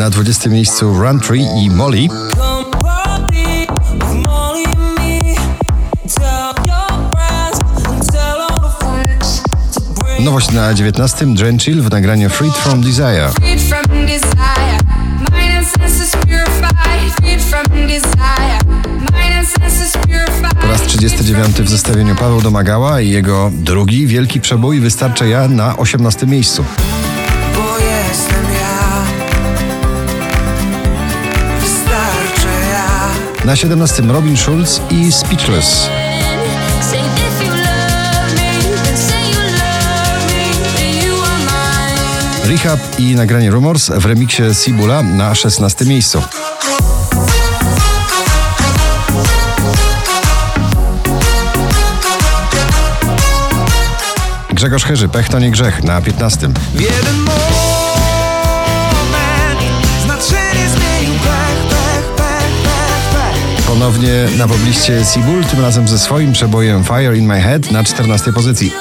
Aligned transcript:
Na 0.00 0.10
20 0.10 0.50
miejscu 0.50 0.94
Run 0.94 1.20
Tree 1.20 1.46
i 1.64 1.70
Molly. 1.70 2.08
Nowość 10.20 10.50
na 10.50 10.74
19 10.74 11.26
Drenchill 11.26 11.82
w 11.82 11.90
nagraniu 11.90 12.30
Freed 12.30 12.54
from 12.54 12.80
Desire. 12.80 13.30
Po 20.60 20.66
raz 20.66 20.82
39 20.82 21.56
w 21.56 21.68
zestawieniu 21.68 22.16
Paweł 22.16 22.40
Domagała 22.40 23.00
i 23.00 23.10
jego 23.10 23.50
drugi 23.54 24.06
wielki 24.06 24.40
przebój 24.40 24.80
wystarczy 24.80 25.28
ja 25.28 25.48
na 25.48 25.76
18 25.76 26.26
miejscu. 26.26 26.64
Bo 27.54 27.78
jestem 27.78 28.49
Na 33.44 33.56
17 33.56 34.02
Robin 34.02 34.36
Schulz 34.36 34.80
i 34.90 35.12
Speechless. 35.12 35.88
Rehab 42.44 42.80
i 42.98 43.14
nagranie 43.14 43.50
Rumors 43.50 43.90
w 43.90 44.04
remiksie 44.06 44.42
Sibula 44.54 45.02
na 45.02 45.34
16 45.34 45.84
miejscu. 45.84 46.22
Grzegorz 54.52 54.84
Herzy, 54.84 55.08
Pech 55.08 55.28
to 55.28 55.38
nie 55.38 55.50
grzech 55.50 55.84
na 55.84 56.00
15. 56.00 56.48
Ponownie 63.80 64.28
na 64.38 64.48
pobliście 64.48 65.04
Sibul, 65.04 65.44
tym 65.44 65.60
razem 65.60 65.88
ze 65.88 65.98
swoim 65.98 66.32
przebojem 66.32 66.84
Fire 66.84 67.16
in 67.16 67.26
My 67.26 67.40
Head 67.40 67.70
na 67.70 67.84
14 67.84 68.32
pozycji. 68.32 68.72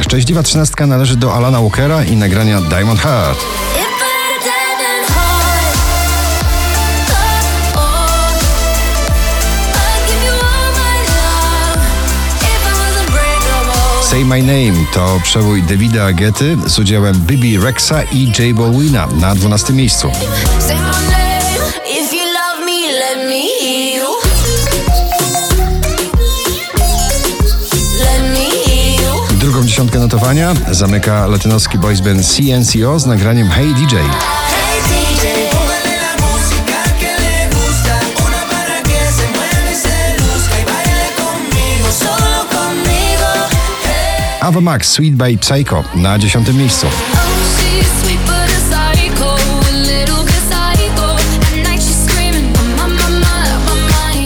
Szczęśliwa 0.00 0.42
trzynastka 0.42 0.86
należy 0.86 1.16
do 1.16 1.34
Alana 1.34 1.60
Walkera 1.60 2.04
i 2.04 2.16
nagrania 2.16 2.60
Diamond 2.60 3.00
Heart. 3.00 3.38
Say 14.12 14.24
My 14.24 14.42
Name 14.42 14.86
to 14.94 15.20
przebój 15.22 15.62
Davida 15.62 16.04
Agety 16.04 16.56
z 16.66 16.78
udziałem 16.78 17.14
Bibi 17.14 17.58
Rexa 17.58 18.02
i 18.12 18.26
J 18.26 18.56
Balwina 18.56 19.08
na 19.20 19.34
12 19.34 19.72
miejscu. 19.72 20.10
Drugą 29.30 29.64
dziesiątkę 29.64 29.98
notowania 29.98 30.54
zamyka 30.70 31.26
latynoski 31.26 31.78
boys 31.78 32.00
band 32.00 32.26
CNCO 32.26 32.98
z 32.98 33.06
nagraniem 33.06 33.50
Hey 33.50 33.74
DJ. 33.74 33.96
Ava 44.42 44.60
Max 44.60 44.90
Sweet 44.90 45.14
by 45.14 45.38
Psycho 45.38 45.84
na 45.94 46.18
10 46.18 46.48
miejscu. 46.52 46.86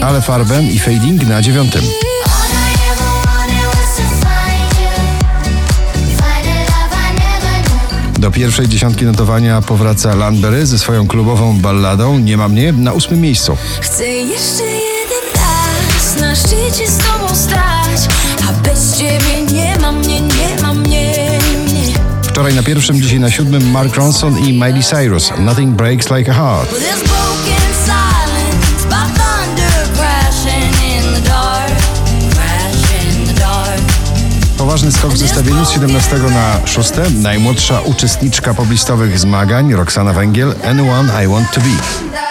Ale 0.02 0.22
Farben 0.22 0.70
i 0.70 0.78
Fading 0.78 1.28
na 1.28 1.42
9. 1.42 1.76
All 1.76 1.82
I 1.82 1.92
ever 2.92 3.04
wanted 3.26 3.66
was 3.66 3.96
to 3.96 4.02
find 4.02 4.72
you, 4.80 4.90
find 6.16 6.46
a 6.46 6.58
love 6.64 6.94
I 6.94 7.14
never 7.18 7.62
knew. 8.10 8.18
Do 8.18 8.30
pierwszej 8.30 8.68
dziesiątki 8.68 9.04
notowania 9.04 9.62
powraca 9.62 10.14
Landberry 10.14 10.66
ze 10.66 10.78
swoją 10.78 11.06
klubową 11.06 11.58
balladą 11.58 12.18
Nie 12.18 12.36
ma 12.36 12.48
mnie 12.48 12.72
na 12.72 12.92
8 12.92 13.20
miejscu. 13.20 13.56
Chcę 13.80 14.08
jeszcze 14.08 14.64
jeden 14.64 15.26
raz 15.34 16.20
na 16.20 16.34
szczycie 16.36 16.90
z 16.90 16.98
tobą 16.98 17.34
stać, 17.34 18.08
a 18.48 18.52
bez 18.52 18.98
ciebie 18.98 19.45
Wczoraj 22.36 22.54
na 22.54 22.62
pierwszym, 22.62 23.00
dzisiaj 23.00 23.20
na 23.20 23.30
siódmym 23.30 23.70
Mark 23.70 23.94
Ronson 23.94 24.38
i 24.38 24.52
Miley 24.52 24.82
Cyrus 24.82 25.32
Nothing 25.38 25.76
Breaks 25.76 26.10
Like 26.10 26.30
a 26.30 26.34
Heart. 26.34 26.74
Poważny 34.58 34.92
skok 34.92 35.12
w 35.12 35.16
zestawieniu 35.16 35.64
z 35.64 35.70
17 35.70 36.16
na 36.18 36.66
6. 36.66 36.90
Najmłodsza 37.22 37.80
uczestniczka 37.80 38.54
poblistowych 38.54 39.18
zmagań 39.18 39.74
Roxana 39.74 40.12
Węgiel 40.12 40.54
Anyone 40.64 41.24
I 41.24 41.28
Want 41.28 41.50
To 41.52 41.60
Be. 41.60 42.25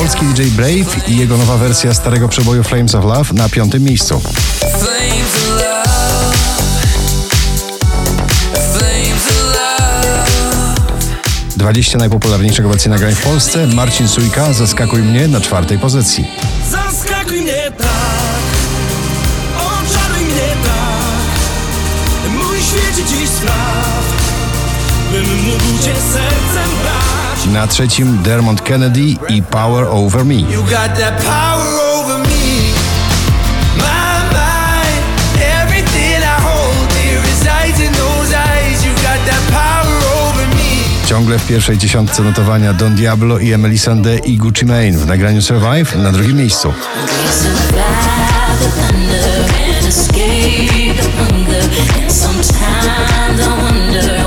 Polski. 0.00 0.26
DJ 0.26 0.42
Brave 0.42 1.08
i 1.08 1.16
jego 1.16 1.36
nowa 1.36 1.56
wersja 1.56 1.94
starego 1.94 2.28
przeboju 2.28 2.64
Flames 2.64 2.94
of 2.94 3.04
Love 3.04 3.34
na 3.34 3.48
piątym 3.48 3.82
miejscu. 3.82 4.22
20 11.56 11.98
najpopularniejszych 11.98 12.66
obecnie 12.66 12.90
nagrań 12.90 13.14
w 13.14 13.22
Polsce 13.22 13.66
Marcin 13.66 14.08
Sujka 14.08 14.52
Zaskakuj 14.52 15.00
mnie 15.00 15.28
na 15.28 15.40
czwartej 15.40 15.78
pozycji. 15.78 16.30
Zaskakuj 16.70 17.40
mnie 17.40 17.72
tak 17.78 18.49
Na 27.52 27.66
trzecim 27.66 28.22
Dermot 28.22 28.60
Kennedy 28.60 29.16
i 29.28 29.42
Power 29.42 29.86
Over 29.90 30.24
Me. 30.24 30.34
You 30.34 30.62
got 30.62 30.98
that 30.98 31.24
power 31.24 31.80
over 31.94 32.18
me 32.18 32.72
My 33.76 34.22
mind 34.32 35.02
Everything 35.62 36.22
I 36.22 36.42
hold 36.42 36.88
dear 36.88 37.20
resides 37.20 37.80
in 37.80 37.92
those 37.92 38.36
eyes 38.36 38.84
You 38.84 38.92
got 38.92 39.26
that 39.26 39.42
power 39.50 39.96
over 40.22 40.46
me 40.46 41.06
Ciągle 41.08 41.38
w 41.38 41.46
pierwszej 41.46 41.78
dziesiątce 41.78 42.22
notowania 42.22 42.72
Don 42.72 42.94
Diablo 42.94 43.38
i 43.38 43.52
Emily 43.52 43.78
Sandé 43.78 44.18
i 44.24 44.36
Gucci 44.36 44.66
Mane 44.66 44.92
w 44.92 45.06
nagraniu 45.06 45.42
Survive 45.42 45.96
na 45.98 46.12
drugim 46.12 46.36
miejscu. 46.36 46.72
survive 47.30 48.58
the 48.60 48.70
thunder 48.70 49.30
and 49.76 49.86
escape 49.86 50.96
the 50.96 51.10
hunger. 51.18 51.62
And 52.02 52.12
sometimes 52.12 53.40
I 53.40 53.62
wonder 53.62 54.19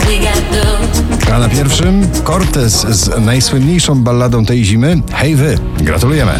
na 1.43 1.49
pierwszym 1.49 2.07
Cortez 2.25 2.73
z 2.89 3.25
najsłynniejszą 3.25 4.03
balladą 4.03 4.45
tej 4.45 4.65
zimy 4.65 5.01
Hej 5.11 5.35
Wy. 5.35 5.59
Gratulujemy. 5.77 6.31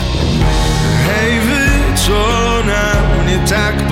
Hej 1.07 1.39
Wy, 1.39 1.95
co 1.95 2.11
na 2.67 3.23
mnie 3.23 3.47
tak? 3.49 3.87